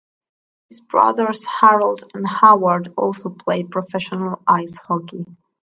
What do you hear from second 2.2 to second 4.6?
Howard also played professional